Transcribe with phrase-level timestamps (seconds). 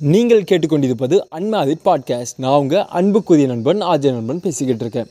[0.00, 5.08] நீங்கள் கேட்டுக்கொண்டிருப்பது அன்மாதிட் பாட்காஸ்ட் நான் உங்கள் அன்புக்குரிய நண்பன் ஆஜய் நண்பன் பேசிக்கிட்டு இருக்கேன்.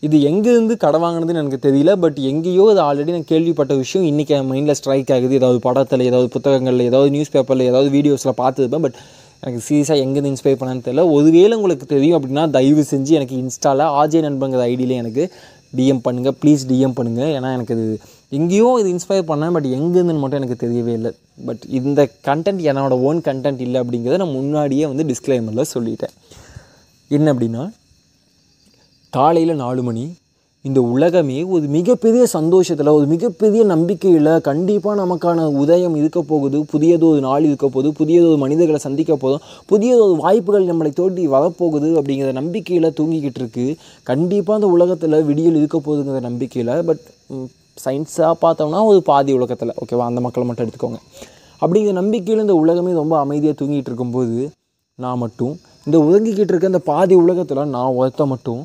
[0.00, 4.06] இது எங்கேருந்து கடை வாங்கினதுன்னு எனக்கு தெரியல பட் எங்கேயோ அது ஆல்ரெடி நான் கேள்விப்பட்ட விஷயம்.
[4.06, 5.34] இன்றைக்கி என் மைண்டில் ஸ்ட்ரைக் ஆகுது.
[5.34, 8.98] ஏதாவது படத்தில் ஏதாவது புத்தகங்களில் ஏதாவது நியூஸ் பேப்பரில் ஏதாவது வீடியோஸில் பார்த்துருப்பேன் பட்
[9.42, 11.10] எனக்கு சீரியஸாக எங்கேருந்து இன்ஸ்பைர் பண்ணான்னு தெரியல.
[11.10, 15.32] ஒருவேளை உங்களுக்கு தெரியும் அப்படின்னா தயவு செஞ்சு எனக்கு இன்ஸ்டாவில் ஆஜய் நண்பங்கிற ஐடியில் எனக்கு
[15.76, 18.00] டிஎம் பண்ணுங்கள் ப்ளீஸ் டிஎம் பண்ணுங்கள் ஏன்னா எனக்கு இது
[18.32, 21.10] எங்கேயோ இது இன்ஸ்பயர் பண்ணேன் பட் எங்கேருந்துன்னு மட்டும் எனக்கு தெரியவே இல்லை.
[21.46, 26.14] பட் இந்த கண்டென்ட் என்னோட ஓன் கண்டென்ட் இல்லை அப்படிங்கிறத நான் முன்னாடியே வந்து டிஸ்க்ளைமரில் சொல்லிட்டேன்.
[27.10, 27.62] என்ன அப்படின்னா
[29.12, 30.06] காலையில் நாலு மணி
[30.64, 37.46] இந்த உலகமே ஒரு மிகப்பெரிய சந்தோஷத்தில் ஒரு மிகப்பெரிய நம்பிக்கையில் கண்டிப்பாக நமக்கான உதயம் இருக்க போகுது புதியதொரு நாள்
[37.48, 39.44] இருக்க போகுது புதியதொரு மனிதர்களை சந்திக்க போதும்
[40.06, 43.66] ஒரு வாய்ப்புகள் நம்மளை தோட்டி வரப்போகுது அப்படிங்கிற நம்பிக்கையில் தூங்கிக்கிட்டு இருக்கு.
[44.10, 47.04] கண்டிப்பாக அந்த உலகத்தில் விடியல் இருக்க போகுதுங்கிற நம்பிக்கையில் பட்
[47.84, 49.74] சயின்ஸாக பார்த்தோம்னா ஒரு பாதி உலகத்தில்.
[49.82, 51.00] ஓகேவா அந்த மக்களை மட்டும் எடுத்துக்கோங்க.
[51.62, 54.36] அப்படிங்கிற நம்பிக்கையில் இந்த உலகமே ரொம்ப அமைதியாக தூங்கிட்டு இருக்கும்போது
[55.04, 55.54] நான் மட்டும்
[55.86, 58.62] இந்த உறங்கிக்கிட்டு இருக்க இந்த பாதி உலகத்தில் நான் ஒருத்த மட்டும்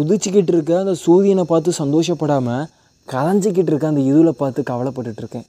[0.00, 2.64] உதிச்சிக்கிட்டு இருக்க அந்த சூரியனை பார்த்து சந்தோஷப்படாமல்
[3.08, 5.46] கரைஞ்சிக்கிட்டு இருக்க அந்த இதுவில் பார்த்து கவலைப்பட்டுட்டு இருக்கேன்.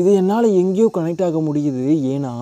[0.00, 1.84] இது என்னால் எங்கேயோ கனெக்ட் ஆக முடியுது.
[2.14, 2.32] ஏன்னா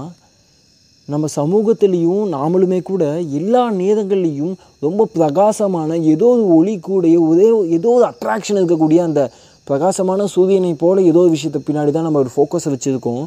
[1.08, 3.04] நம்ம சமூகத்திலையும் நாமளுமே கூட
[3.38, 9.22] எல்லா நேரங்கள்லேயும் ரொம்ப பிரகாசமான ஏதோ ஒரு ஒளி கூடிய ஒரே ஏதோ ஒரு அட்ராக்ஷன் இருக்கக்கூடிய அந்த
[9.64, 13.24] பிரகாசமான சூரியனை போல் ஏதோ ஒரு விஷயத்தை பின்னாடி தான் நம்ம ஒரு ஃபோக்கஸை வச்சுருக்கோம்.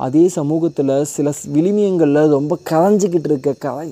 [0.00, 3.86] அதே சமூகத்தில் சில விளிமியங்களில் ரொம்ப கரைஞ்சிக்கிட்டு இருக்க கதை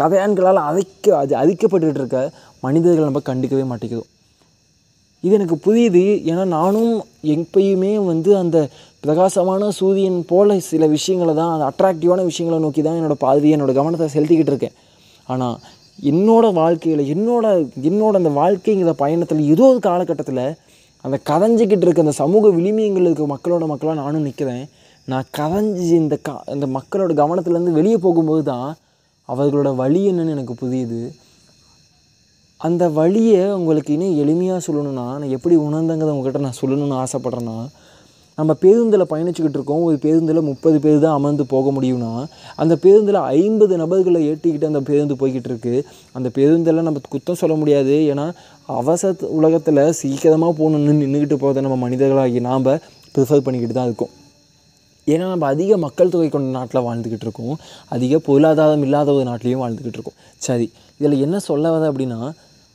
[0.00, 2.20] கதையான்களால் அதைக்க அது அழிக்கப்பட்டுக்கிட்டு இருக்க
[2.66, 4.06] மனிதர்களை நம்ம கண்டுக்கவே மாட்டேங்குது?
[5.24, 6.04] இது எனக்கு புரியுது.
[6.30, 6.92] ஏன்னா நானும்
[7.36, 8.58] எப்பயுமே வந்து அந்த
[9.06, 14.08] பிரகாசமான சூரியன் போல் சில விஷயங்களை தான் அந்த அட்ராக்டிவான விஷயங்களை நோக்கி தான் என்னோடய பார்வையை என்னோடய கவனத்தை
[14.14, 14.76] செலுத்திக்கிட்டு இருக்கேன்.
[15.28, 15.56] ஆனால்
[16.12, 17.46] என்னோடய வாழ்க்கையில் என்னோட
[17.90, 20.42] என்னோட அந்த வாழ்க்கைங்கிற பயணத்தில் ஏதோ ஒரு காலகட்டத்தில்
[21.04, 24.64] அந்த கதைஞ்சிக்கிட்டு இருக்க அந்த சமூக விளிமியங்கள் இருக்க மக்களோட மக்களாக நானும் நிற்கிறேன்
[25.08, 28.68] நான் கதைஞ்சி இந்த க இந்த மக்களோட கவனத்துலேருந்து வெளியே போகும்போது தான்
[29.28, 31.00] அவர்களோட வழி என்னன்னு எனக்கு புரியுது.
[32.60, 37.56] அந்த வழியை உங்களுக்கு இன்னும் எளிமையாக சொல்லணும்னா நான் எப்படி உணர்ந்தங்கிறத உங்ககிட்ட நான் சொல்லணும்னு ஆசைப்பட்றேன்னா
[38.38, 39.82] நம்ம பேருந்தில் பயணிச்சுக்கிட்டு இருக்கோம்.
[39.88, 42.10] ஒரு பேருந்தில் முப்பது பேர் தான் அமர்ந்து போக முடியும்னா
[42.62, 45.80] அந்த பேருந்தில் ஐம்பது நபர்களை ஏற்றிக்கிட்டு அந்த பேருந்து போய்கிட்டு இருக்குது
[46.18, 47.94] அந்த பேருந்தில் நம்ம குத்தம் சொல்ல முடியாது.
[48.12, 48.26] ஏன்னா
[48.80, 52.70] அவசர உலகத்தில் சீக்கிரமாக போகணுன்னு நின்றுக்கிட்டு போகிறத நம்ம மனிதர்களாகி நாம்
[53.16, 54.12] ப்ரிஃபர் பண்ணிக்கிட்டு தான் இருக்கோம்.
[55.12, 57.54] ஏன்னா நம்ம அதிக மக்கள் தொகை கொண்ட நாட்டில் வாழ்ந்துக்கிட்டு இருக்கோம்.
[57.94, 60.18] அதிக பொருளாதாரம் இல்லாத ஒரு நாட்டிலையும் வாழ்ந்துக்கிட்டு இருக்கோம்.
[60.46, 60.66] சரி
[61.00, 62.20] இதில் என்ன சொல்ல வர அப்படின்னா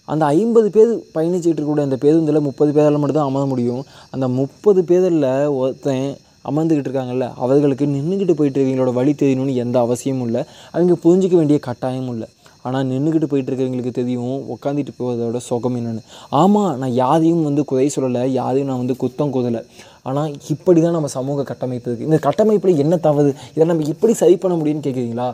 [0.07, 3.83] அந்த ஐம்பது பேர் பயணிச்சிக்கிட்டு இருக்கக்கூடிய அந்த பேருந்தில் முப்பது பேரால் மட்டும்தான் அமர முடியும்.
[4.13, 6.05] அந்த முப்பது பேரில் ஒருத்தன்
[6.49, 10.41] அமர்ந்துக்கிட்டு இருக்காங்கல்ல அவர்களுக்கு நின்றுக்கிட்டு போயிட்டு இருக்கவங்களோட வழி தெரியணும்னு எந்த அவசியமும் இல்லை.
[10.75, 12.29] அவங்க புரிஞ்சிக்க வேண்டிய கட்டாயமும் இல்லை.
[12.67, 16.01] ஆனால் நின்றுக்கிட்டு போயிட்டு இருக்கிறவங்களுக்கு தெரியும் உட்காந்துட்டு போவதோட சுகம் என்னென்னு.
[16.41, 19.61] ஆமாம் நான் யாரையும் வந்து குறை சொல்லலை யாரையும் நான் வந்து குத்தம் குதலை
[20.09, 23.31] ஆனால் இப்படி தான் நம்ம சமூக கட்டமைப்பு இருக்குது இந்த கட்டமைப்பில் என்ன தவறு?
[23.55, 25.27] இதை நம்ம எப்படி சரி பண்ண முடியும்னு கேட்குறீங்களா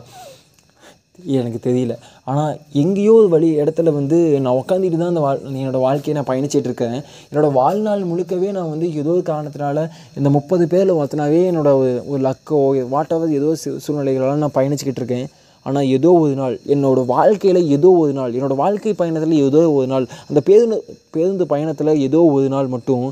[1.38, 1.94] எனக்கு தெரியல.
[2.30, 2.52] ஆனால்
[2.82, 6.96] எங்கேயோ ஒரு வழி இடத்துல வந்து நான் உட்காந்துட்டு தான் அந்த வாழ் என்னோடய வாழ்க்கையை நான் பயணிச்சிட்டு இருக்கேன்.
[7.30, 9.86] என்னோடய வாழ்நாள் முழுக்கவே நான் வந்து ஏதோ ஒரு காரணத்தினால
[10.20, 12.60] இந்த முப்பது பேரில் ஒருத்தனாவே என்னோடய ஒரு லக்கோ
[12.94, 13.50] வாட் எவர் ஏதோ
[13.84, 15.28] சூழ்நிலைகளால் நான் பயணிச்சிக்கிட்டு இருக்கேன்.
[15.66, 20.06] ஆனால் ஏதோ ஒரு நாள் என்னோடய வாழ்க்கையில் ஏதோ ஒரு நாள் என்னோடய வாழ்க்கை பயணத்தில் ஏதோ ஒரு நாள்
[20.28, 20.78] அந்த பேருந்து
[21.14, 23.06] பேருந்து பயணத்தில் ஏதோ ஒரு நாள் மட்டும்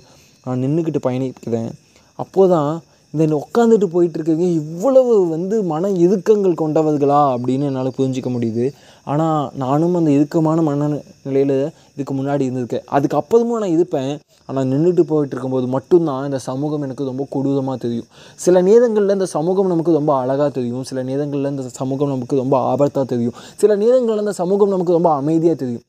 [0.47, 1.71] நான் நின்றுக்கிட்டு பயணிக்கிறேன்.
[2.19, 2.71] அப்போது தான்
[3.17, 8.65] இந்த உட்காந்துட்டு போயிட்டுருக்கவங்க இவ்வளவு வந்து மன இறுக்கங்கள் கொண்டவர்களா அப்படின்னு என்னால் புரிஞ்சிக்க முடியுது.
[9.13, 10.89] ஆனால் நானும் அந்த இறுக்கமான மன
[11.27, 11.55] நிலையில்
[11.95, 12.87] இதுக்கு முன்னாடி இருந்திருக்கேன்.
[12.97, 14.13] அதுக்கப்புறமும் நான் இருப்பேன்.
[14.49, 18.09] ஆனால் நின்றுட்டு போயிட்டு இருக்கும்போது மட்டும்தான் இந்த சமூகம் எனக்கு ரொம்ப கொடூரமாக தெரியும்.
[18.45, 20.85] சில நேரங்களில் இந்த சமூகம் நமக்கு ரொம்ப அழகாக தெரியும்.
[20.91, 23.37] சில நேரங்களில் இந்த சமூகம் நமக்கு ரொம்ப ஆபத்தாக தெரியும்.
[23.63, 25.86] சில நேரங்களில் இந்த சமூகம் நமக்கு ரொம்ப அமைதியாக தெரியும்.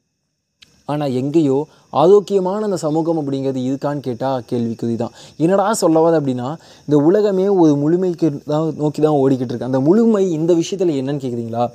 [0.93, 1.57] ஆனால் எங்கேயோ
[2.01, 6.49] ஆரோக்கியமான அந்த சமூகம் அப்படிங்கிறது இருக்கான்னு கேட்டால் கேள்விக்குறி தான் என்னடா சொல்லவாது அப்படின்னா
[6.87, 9.69] இந்த உலகமே ஒரு முழுமைக்கு தான் நோக்கி தான் ஓடிக்கிட்டு இருக்கு.
[9.71, 11.65] அந்த முழுமை இந்த விஷயத்தில் என்னன்னு கேட்குறீங்களா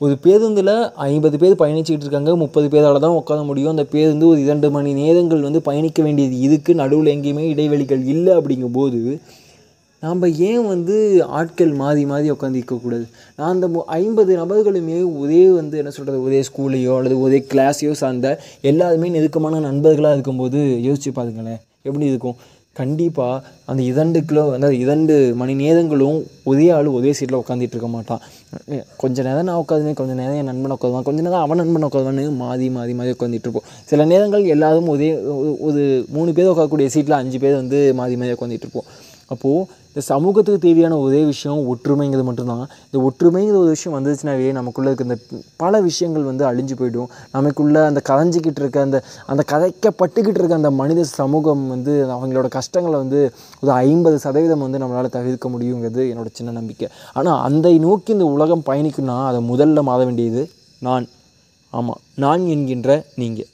[0.00, 0.72] ஒரு பேருந்தில்
[1.08, 3.72] ஐம்பது பேர் பயணிச்சுக்கிட்டு இருக்காங்க முப்பது பேரால் தான் உட்கார முடியும்.
[3.74, 9.00] அந்த பேருந்து ஒரு இரண்டு மணி நேரங்கள் வந்து பயணிக்க வேண்டியது இதுக்கு நடுவில் எங்கேயுமே இடைவெளிகள் இல்லை அப்படிங்கும்போது
[10.02, 10.96] நாம் ஏன் வந்து
[11.38, 13.06] ஆட்கள் மாறி மாறி உட்காந்து இருக்கக்கூடாது
[13.38, 13.68] நான் அந்த
[14.00, 18.30] ஐம்பது நபர்களுமே ஒரே வந்து என்ன சொல்கிறது ஒரே ஸ்கூலையோ அல்லது ஒரே கிளாஸையோ சார்ந்த
[18.70, 22.38] எல்லாருமே நெருக்கமான நண்பர்களாக இருக்கும்போது யோசிச்சு பாருங்களேன் எப்படி இருக்கும்?
[22.80, 23.36] கண்டிப்பாக
[23.70, 26.18] அந்த இரண்டு கிலோ அந்த இரண்டு மணி நேரங்களும்
[26.50, 28.22] ஒரே ஆள் ஒரே சீட்டில் உட்காந்துட்டு இருக்க மாட்டான்.
[29.02, 32.68] கொஞ்சம் நேரம் நான் உட்காந்துனேன் கொஞ்சம் நேரம் என் நண்பன் உட்காருவான் கொஞ்ச நேரம் அவன் நண்பன் உட்காருவான்னு மாறி
[32.76, 33.68] மாறி மாறி உட்காந்துட்டு இருப்போம்.
[33.90, 35.10] சில நேரங்கள் எல்லாரும் ஒரே
[35.68, 35.82] ஒரு
[36.16, 38.88] மூணு பேர் உட்காரக்கூடிய சீட்டில் அஞ்சு பேர் வந்து மாறி மாறி உட்காந்துட்டு இருப்போம்.
[39.34, 39.66] அப்போது
[39.98, 42.68] இந்த சமூகத்துக்கு தேவையான ஒரே விஷயம் ஒற்றுமைங்கிறது மட்டும்தான்.
[42.88, 45.16] இந்த ஒற்றுமைங்கிற ஒரு விஷயம் வந்துச்சுனாவே நமக்குள்ளே இருக்க இந்த
[45.62, 47.08] பல விஷயங்கள் வந்து அழிஞ்சு போயிடும்.
[47.32, 49.00] நமக்குள்ளே அந்த கலைஞ்சிக்கிட்டு இருக்க அந்த
[49.32, 53.22] அந்த கதைக்கப்பட்டுக்கிட்டு இருக்க அந்த மனித சமூகம் வந்து அவங்களோட கஷ்டங்களை வந்து
[53.62, 56.88] ஒரு ஐம்பது சதவீதம் வந்து நம்மளால் தவிர்க்க முடியுங்கிறது என்னோட சின்ன நம்பிக்கை.
[57.18, 60.44] ஆனால் அந்த நோக்கி இந்த உலகம் பயணிக்குன்னா அதை முதல்ல மாற வேண்டியது
[60.88, 61.08] நான்.
[61.72, 63.52] ஆமாம் நான் என்கின்ற நீங்கள்